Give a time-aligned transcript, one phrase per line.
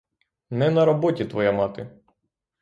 [0.49, 1.99] Не на роботі твоя мати!